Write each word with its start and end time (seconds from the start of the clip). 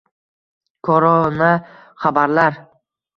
Koronaxabarlar 0.87 2.53